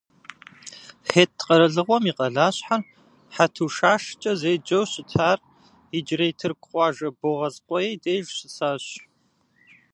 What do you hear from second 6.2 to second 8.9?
тырку къуажэ Богъазкъуей деж щысащ.